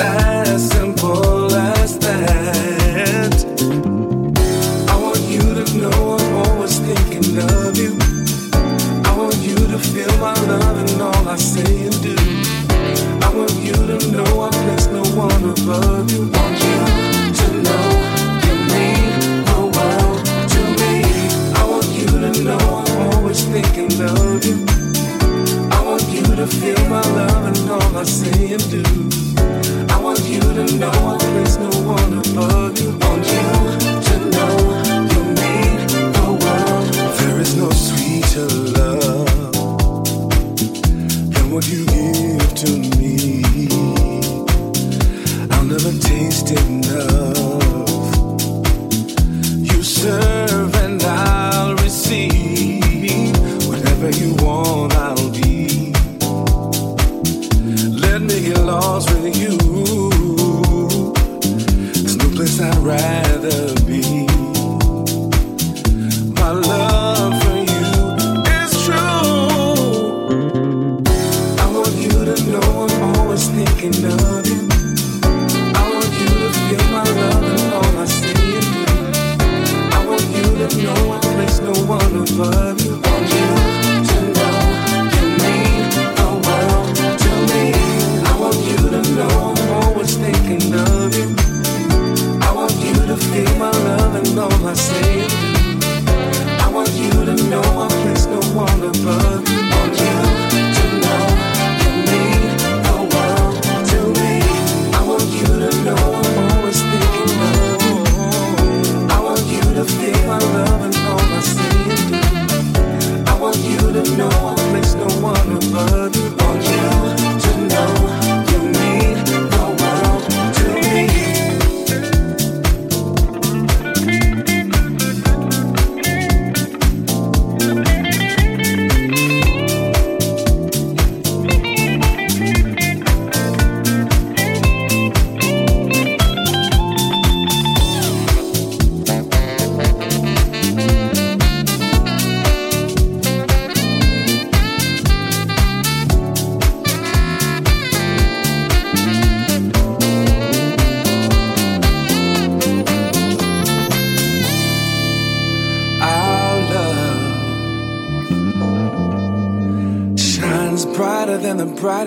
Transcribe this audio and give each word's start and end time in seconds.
I 0.00 0.29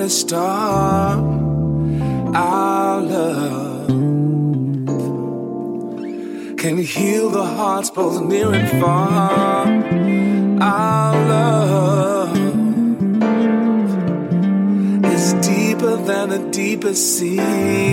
to 0.03 0.09
storm 0.09 1.95
our 2.35 3.01
love 3.01 3.87
can 6.57 6.77
heal 6.77 7.29
the 7.29 7.45
hearts 7.45 7.89
both 7.89 8.21
near 8.21 8.53
and 8.53 8.81
far. 8.81 9.65
Our 10.61 11.13
love 11.33 12.35
is 15.05 15.33
deeper 15.35 15.95
than 15.95 16.29
the 16.29 16.49
deepest 16.51 17.17
sea. 17.17 17.92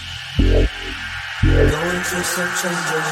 Going 1.51 2.01
through 2.03 2.23
some 2.23 2.47
changes. 2.55 3.11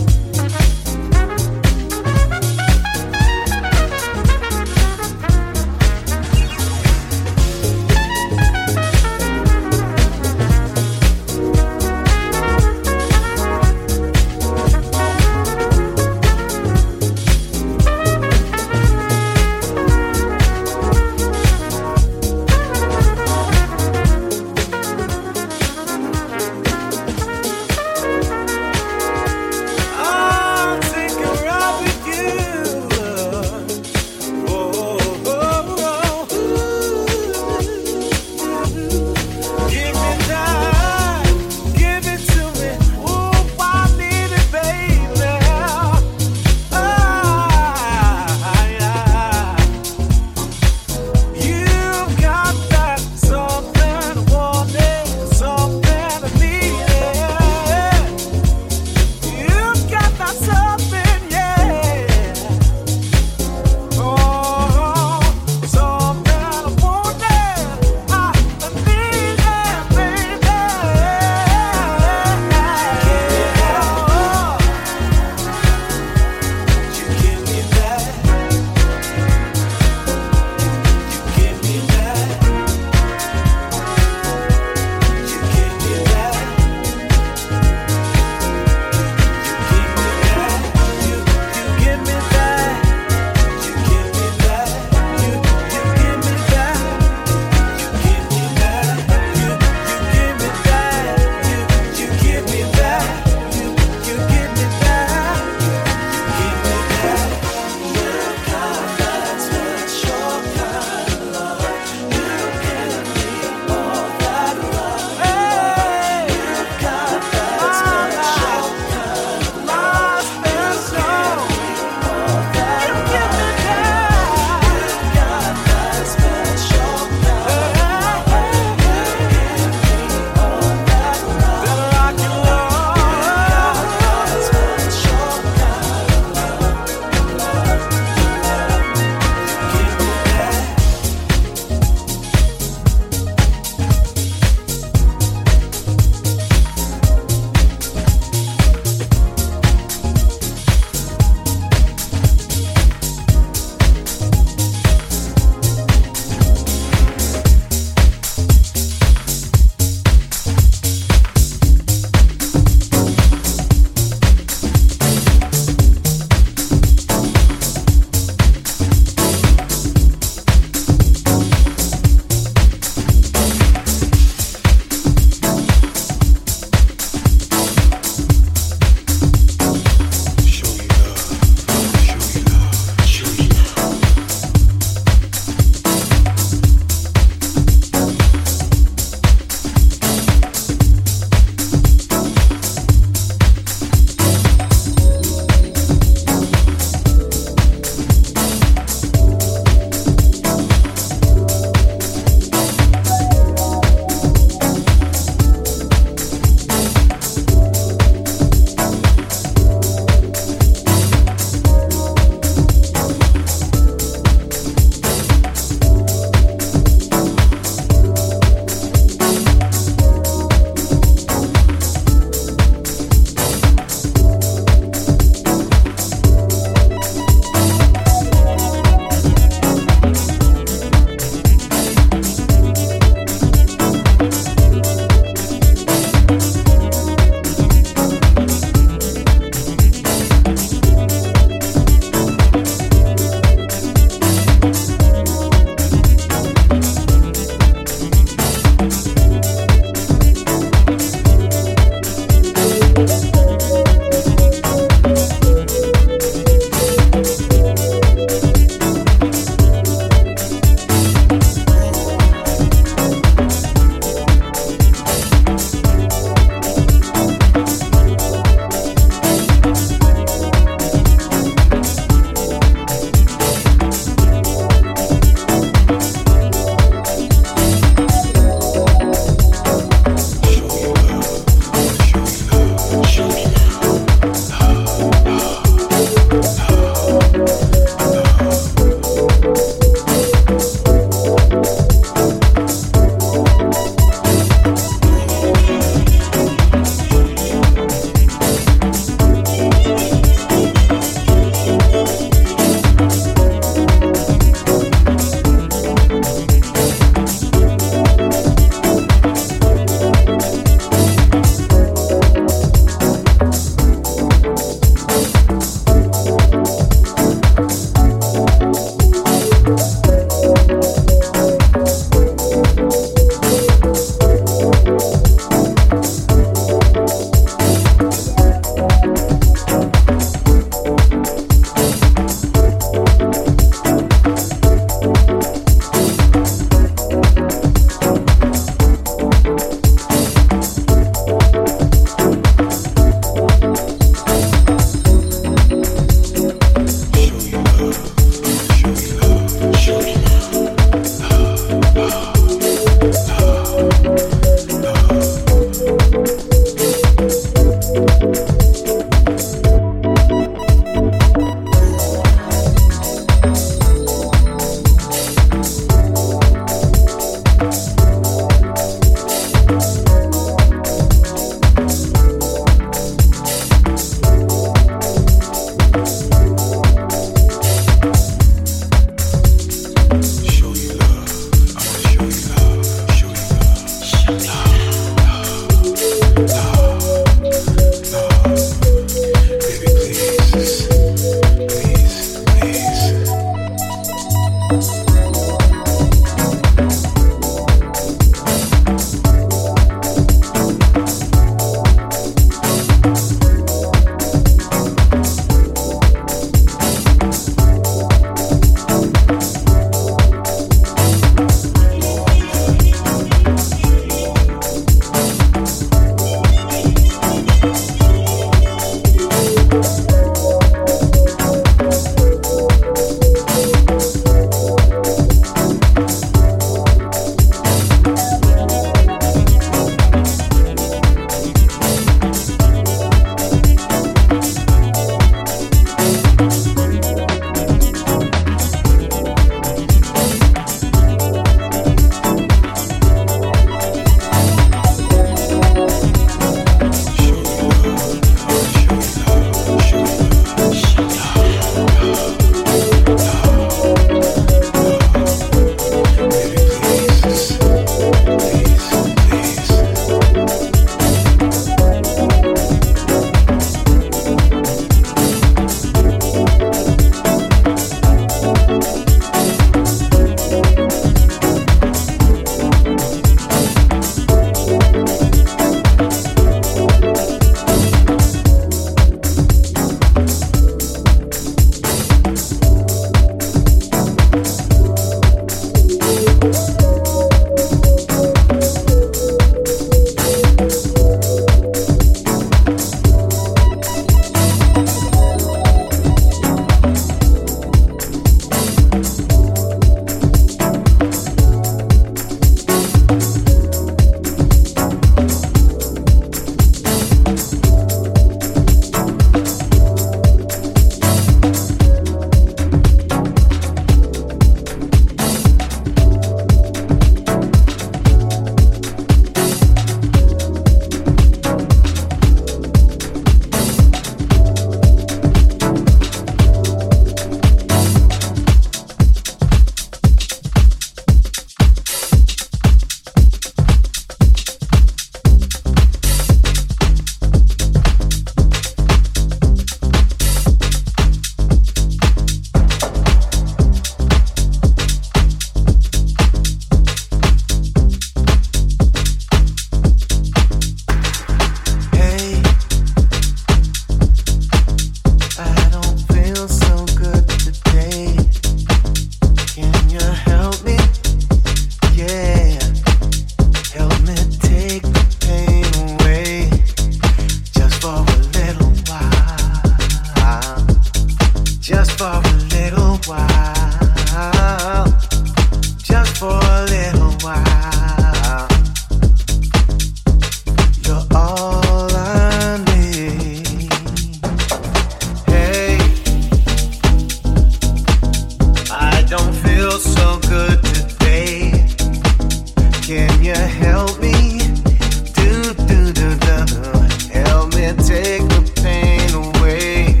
take 597.86 598.28
the 598.28 598.52
pain 598.62 599.14
away 599.14 600.00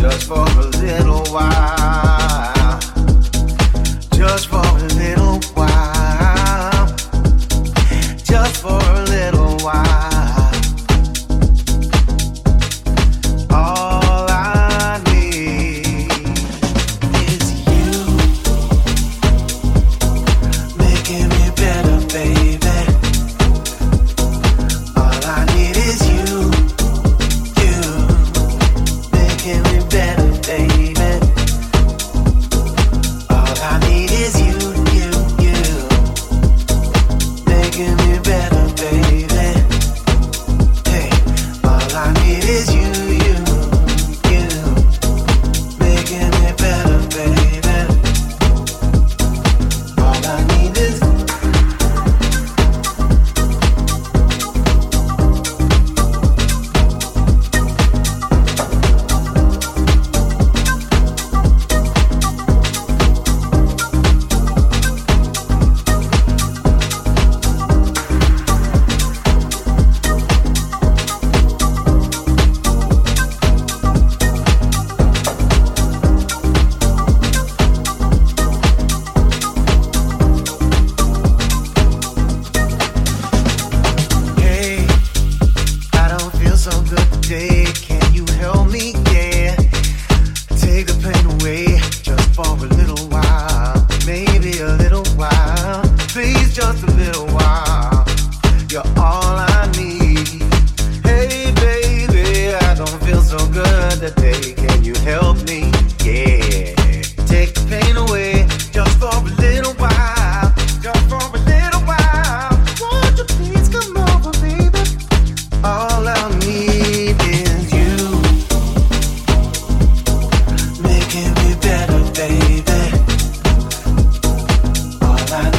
just 0.00 0.26
for 0.26 0.44
a 0.44 0.66
little 0.78 1.24
while. 1.32 2.09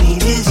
Need 0.04 0.24
is 0.24 0.48
you, 0.48 0.51